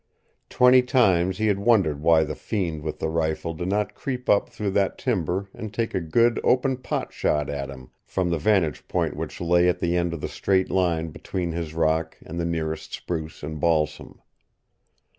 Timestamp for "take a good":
5.71-6.39